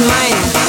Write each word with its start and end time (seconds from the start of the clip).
mine. 0.00 0.59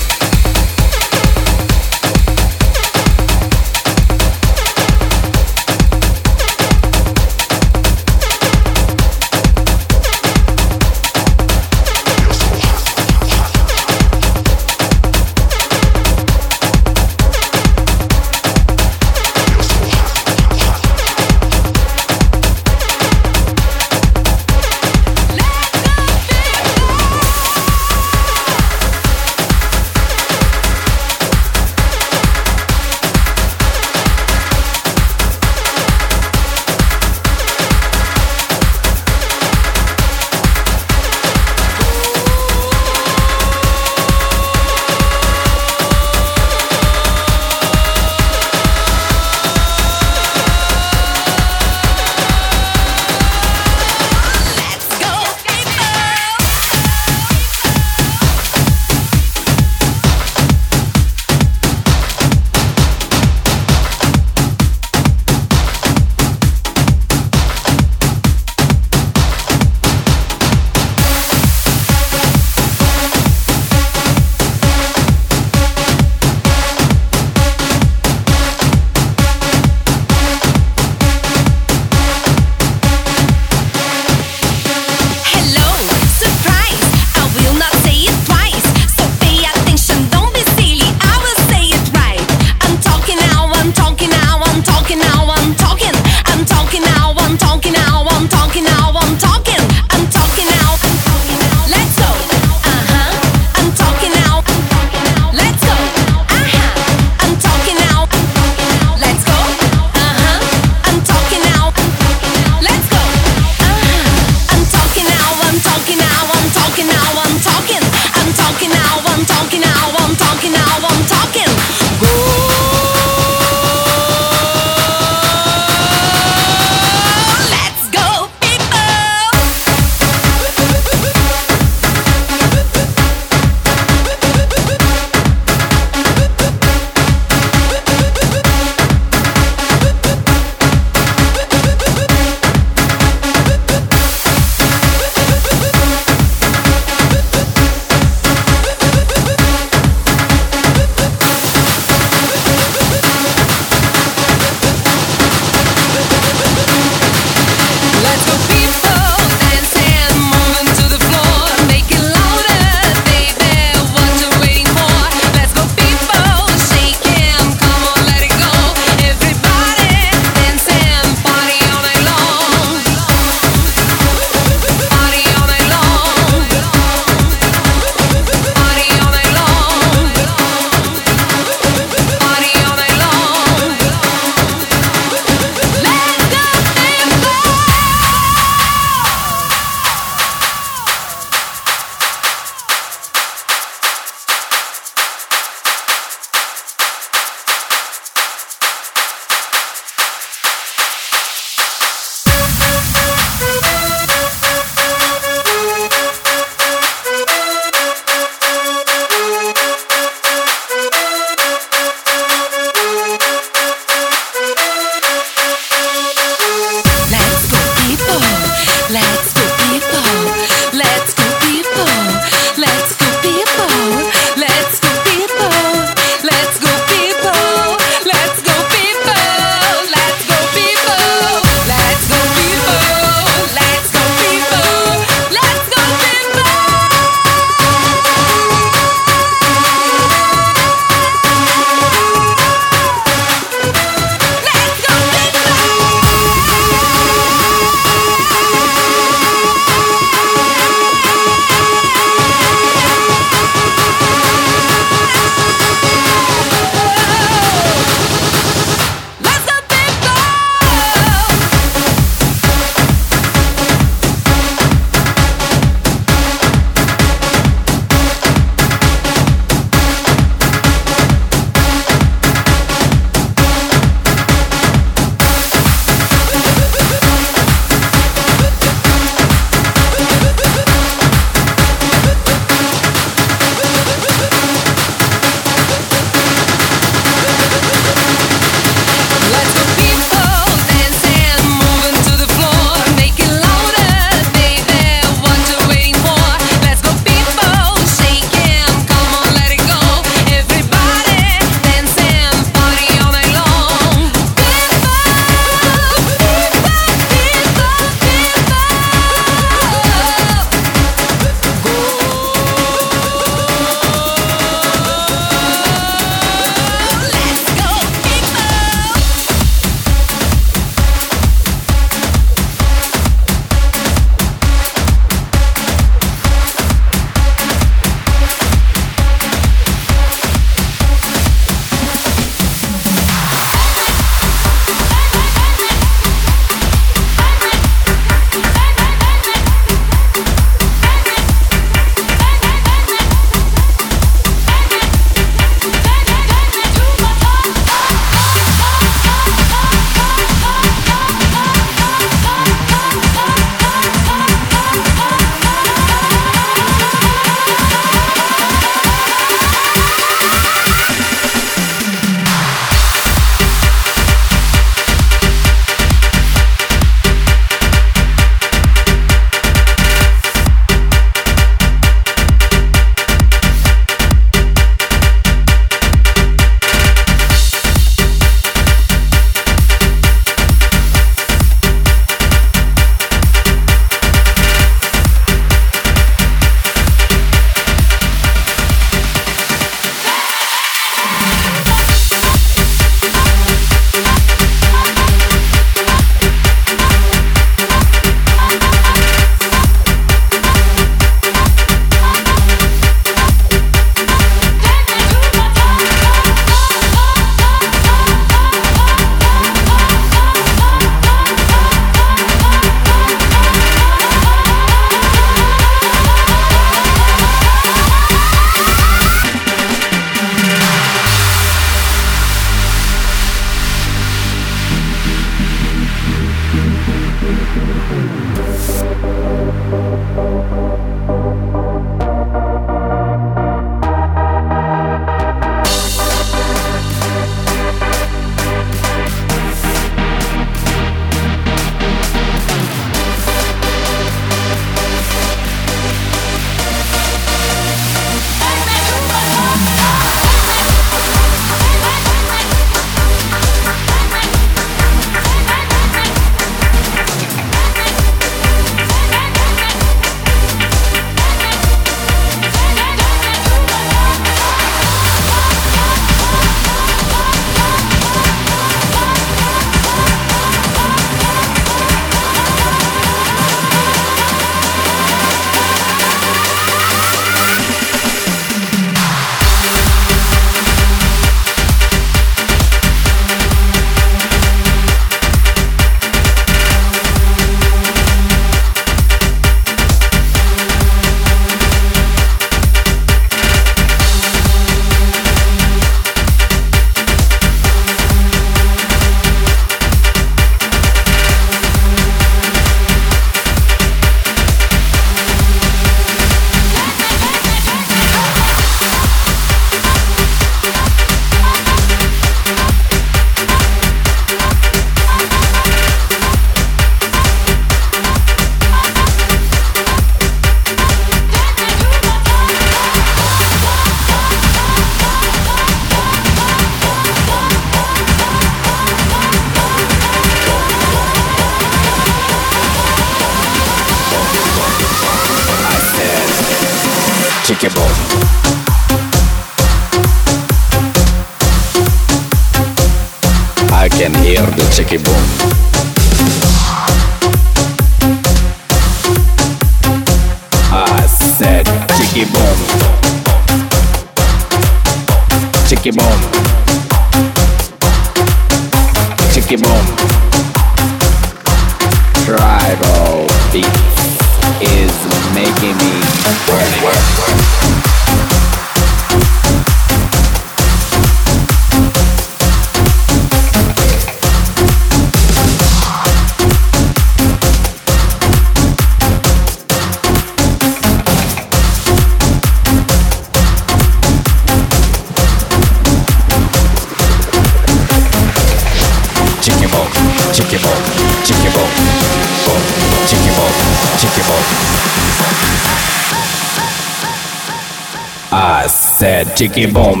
Chicky 599.48 599.72
boom. 599.72 600.00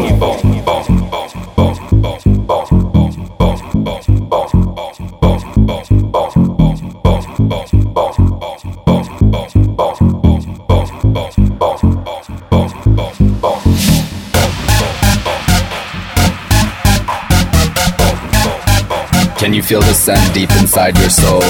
Can 19.38 19.54
you 19.54 19.62
feel 19.62 19.80
the 19.80 19.94
scent 19.94 20.34
deep 20.34 20.50
inside 20.56 20.98
your 20.98 21.08
soul? 21.08 21.40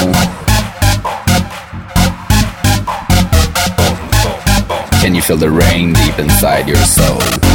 Can 5.01 5.15
you 5.15 5.23
feel 5.23 5.39
the 5.39 5.51
rain 5.51 5.95
deep 5.95 6.19
inside 6.19 6.69
your 6.69 6.77
soul? 6.77 7.46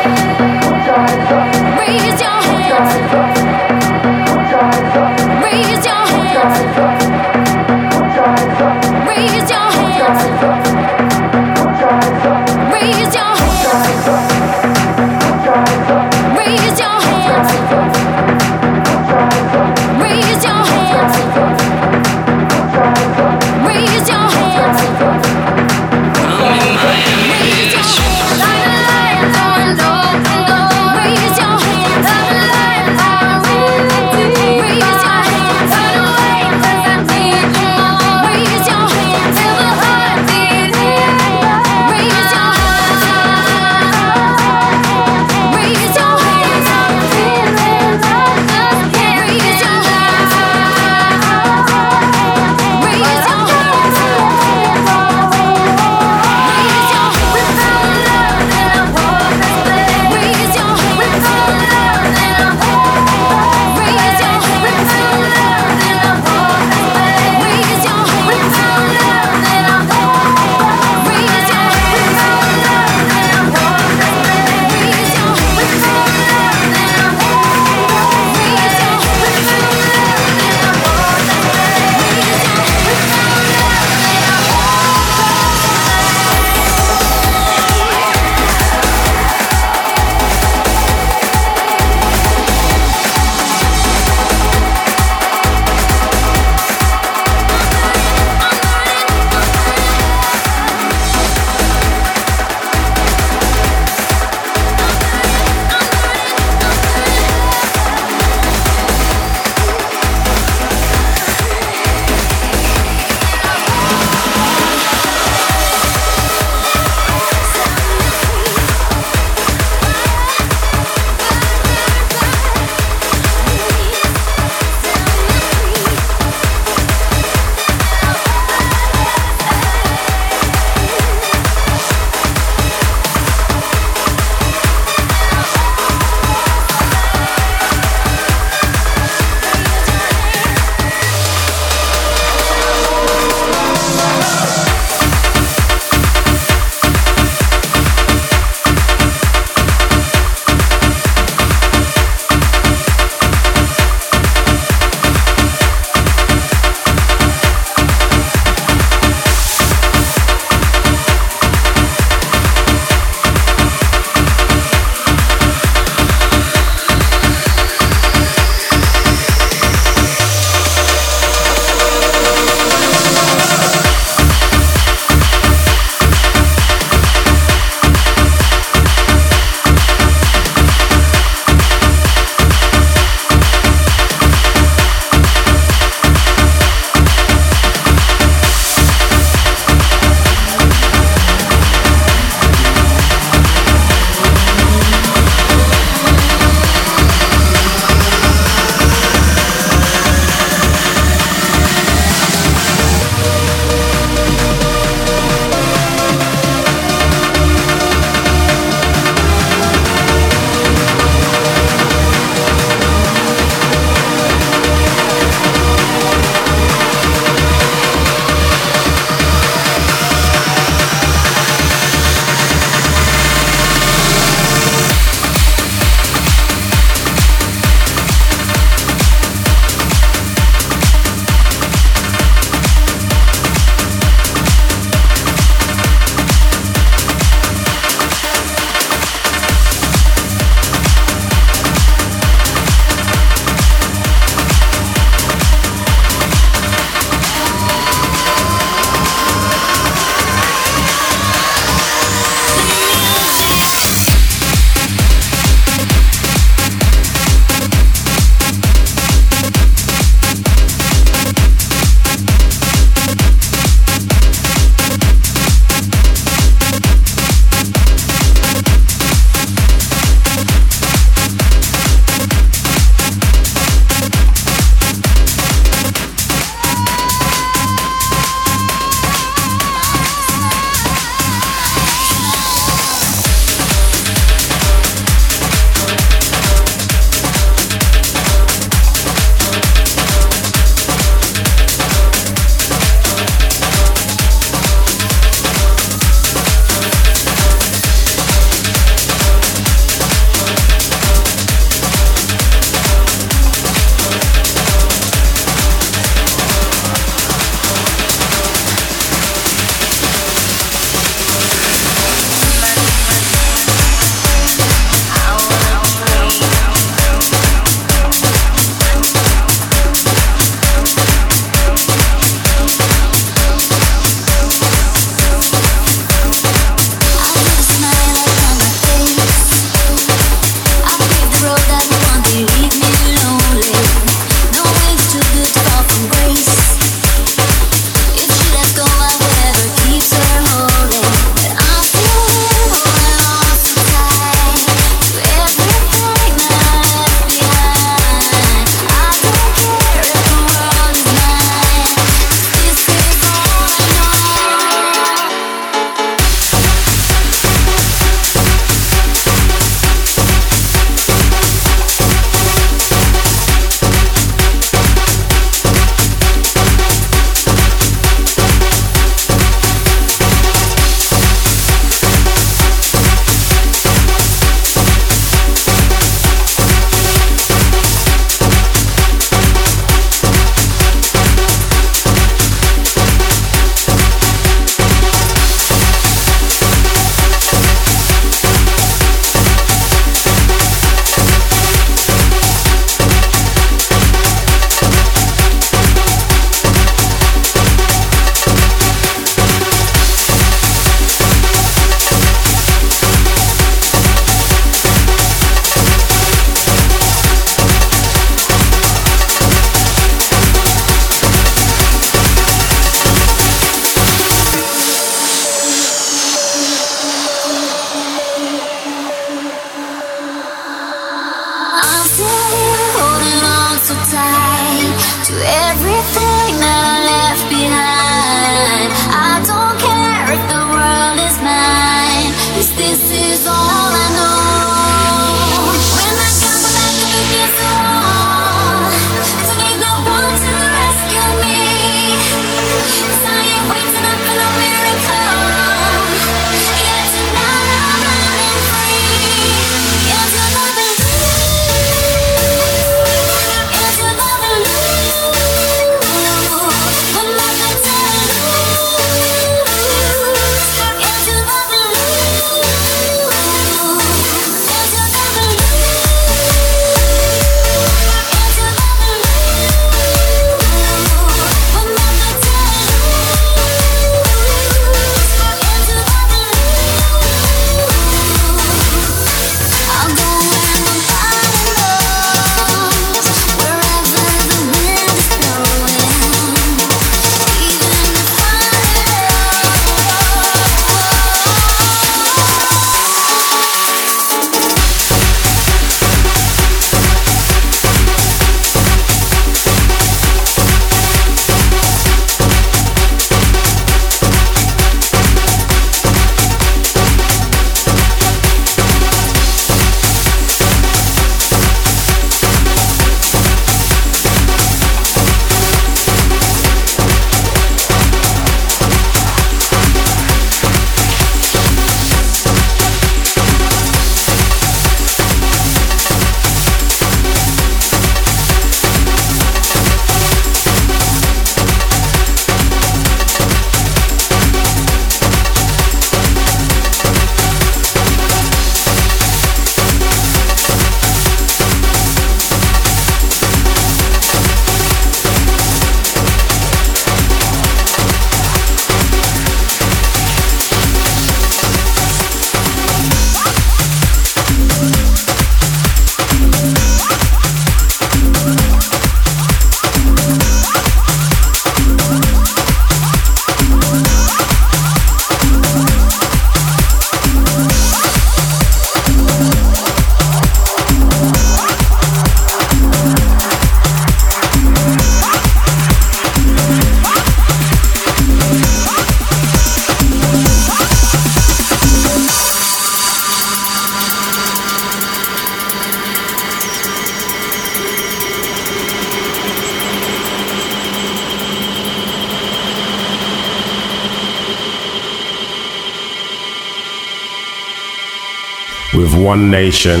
One 599.30 599.48
Nation, 599.48 600.00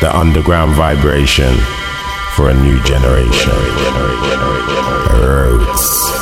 the 0.00 0.10
underground 0.12 0.74
vibration 0.74 1.54
for 2.34 2.50
a 2.50 2.54
new 2.54 2.82
generation. 2.82 3.52
Roots. 5.22 6.17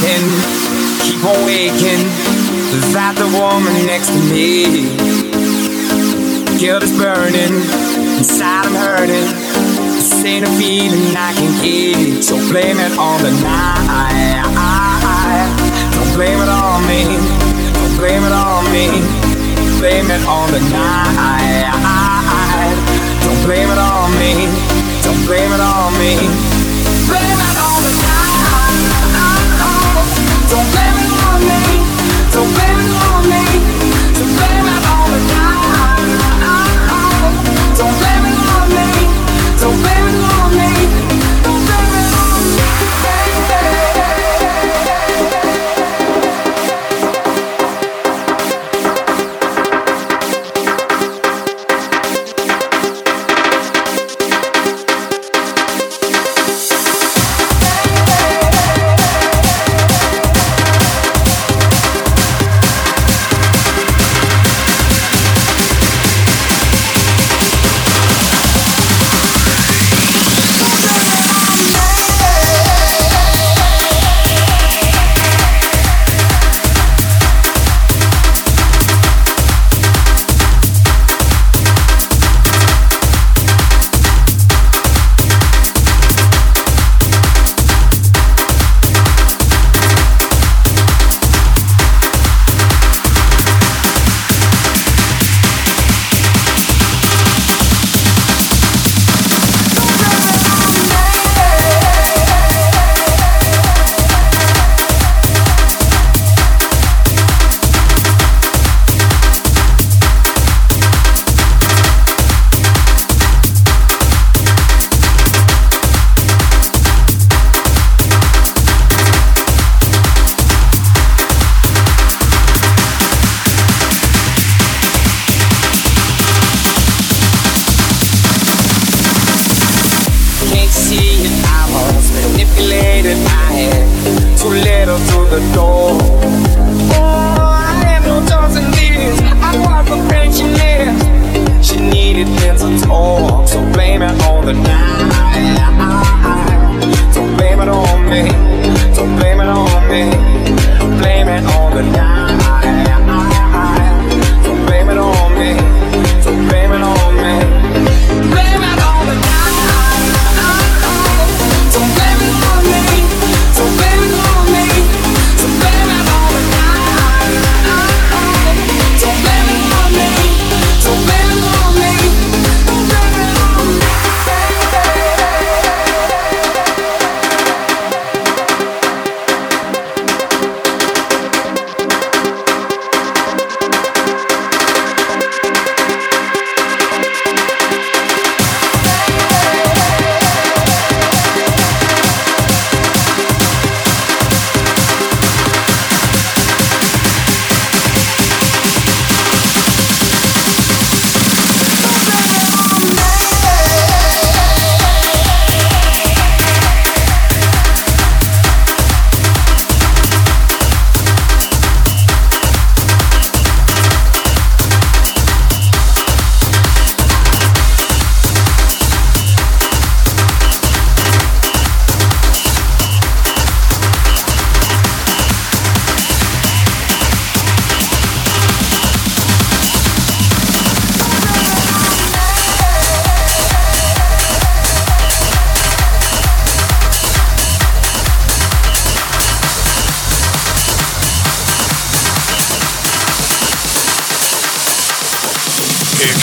keep 0.00 1.20
on 1.24 1.44
waking. 1.44 2.04
Is 2.72 2.92
that 2.96 3.12
the 3.20 3.28
woman 3.36 3.74
next 3.84 4.08
to 4.08 4.20
me? 4.32 4.88
Guilt 6.58 6.82
is 6.84 6.94
burning, 6.96 7.60
inside 8.16 8.64
I'm 8.64 8.74
hurting. 8.74 9.28
This 9.98 10.24
ain't 10.24 10.46
a 10.46 10.52
feeling 10.56 11.12
I 11.16 11.34
can 11.34 11.52
get, 11.60 12.24
so 12.24 12.36
blame 12.48 12.78
it 12.78 12.96
on 12.96 13.18
the 13.20 13.32
night. 13.44 14.46
Don't 15.92 16.12
blame 16.16 16.40
it 16.40 16.48
on 16.48 16.80
me, 16.88 17.02
don't 17.76 17.94
blame 17.98 18.24
it 18.24 18.32
on 18.32 18.64
me. 18.72 18.86
Blame 19.82 20.10
it 20.14 20.22
on 20.30 20.46
the 20.52 20.60
night. 20.70 21.74
Don't 23.24 23.42
blame 23.44 23.68
it 23.68 23.78
on 23.78 24.10
me, 24.22 24.46
don't 25.02 25.26
blame 25.26 25.52
it 25.52 25.60
on 25.60 25.92
me. 25.98 26.51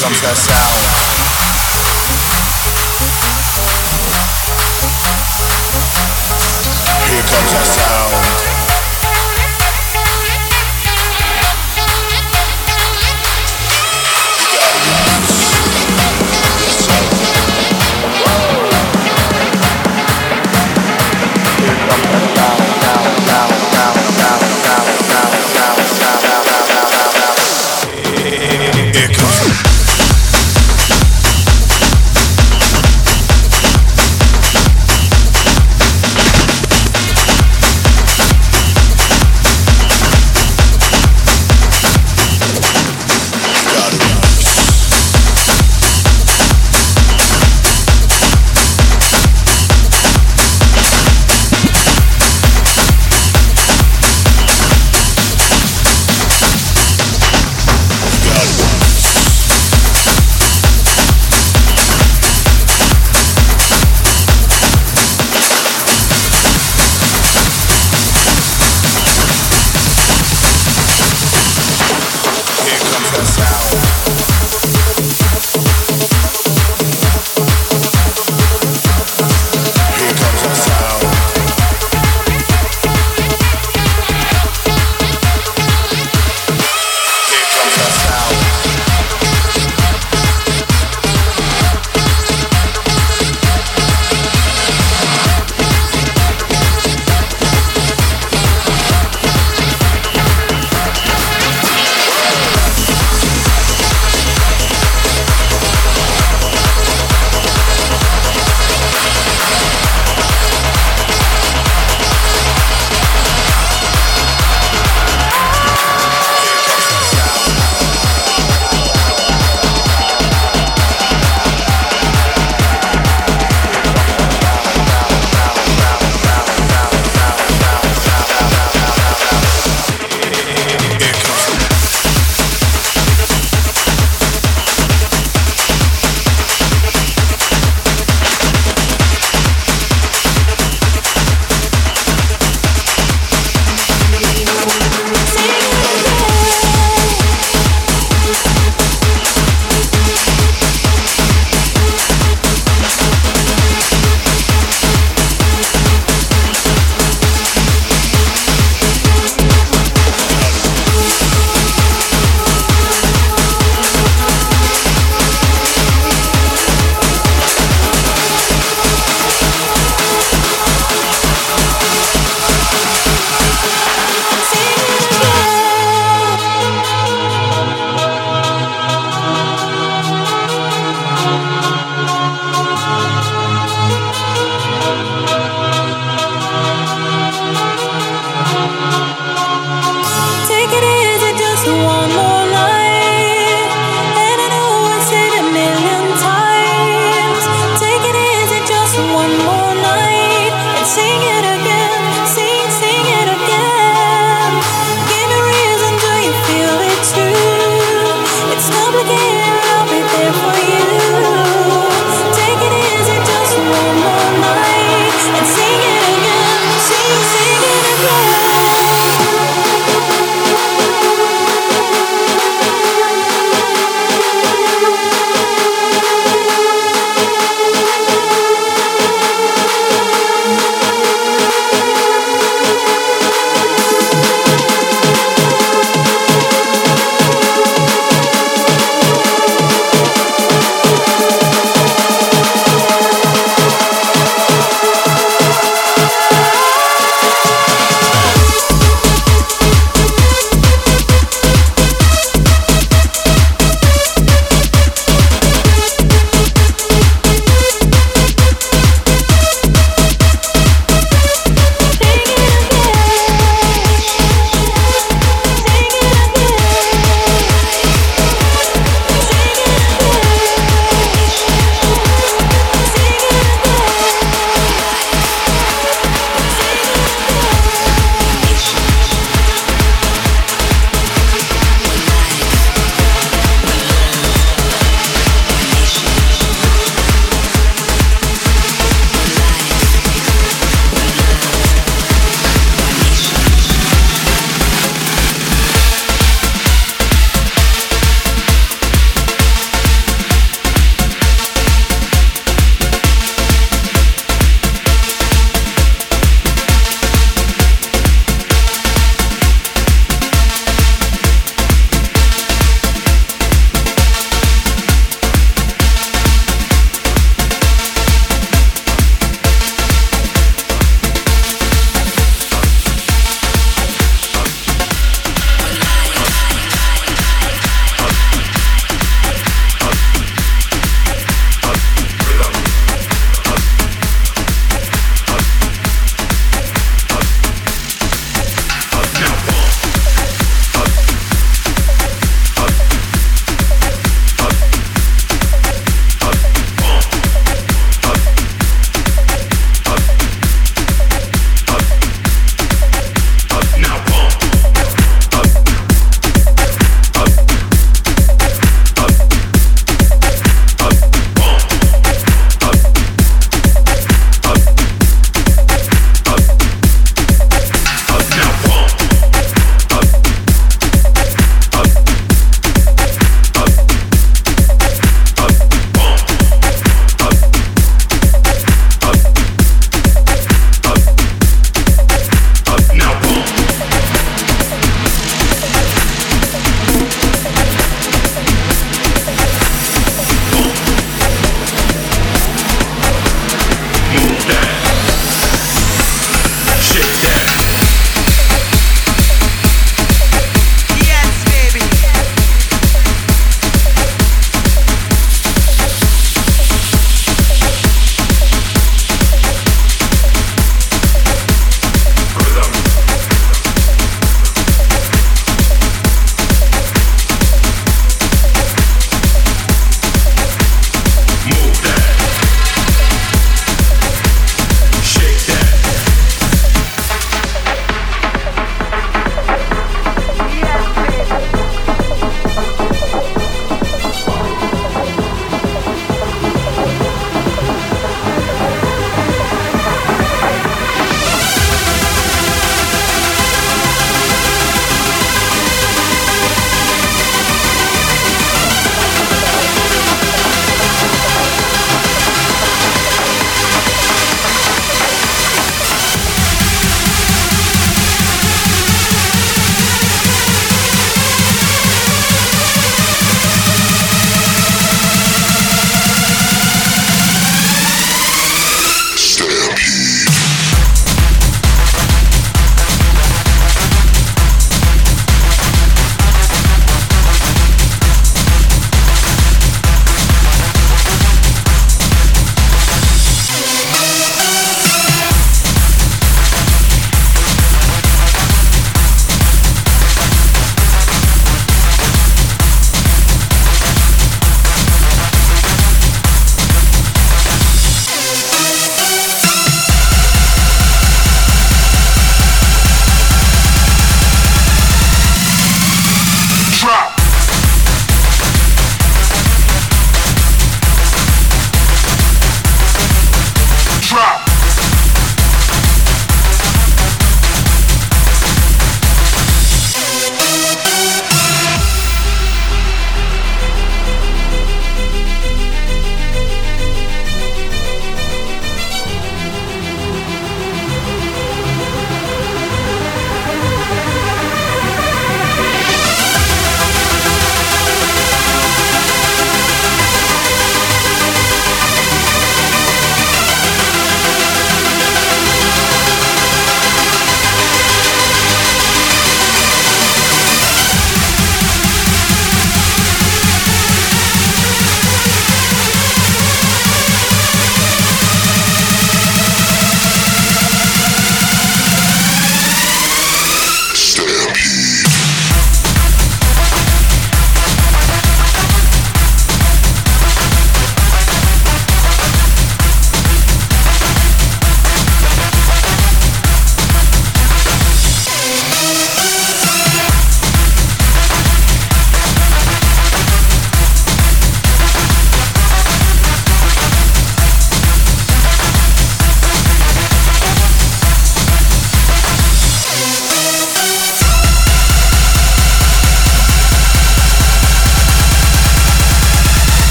comes 0.00 0.20
that 0.20 0.36
sound. 0.36 0.78
Here 7.10 7.22
comes 7.22 7.52
that 7.52 7.66
sound. 7.66 8.37